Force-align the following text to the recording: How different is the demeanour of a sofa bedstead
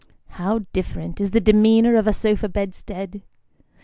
How 0.29 0.61
different 0.73 1.21
is 1.21 1.29
the 1.29 1.39
demeanour 1.39 1.95
of 1.95 2.07
a 2.07 2.11
sofa 2.13 2.49
bedstead 2.49 3.21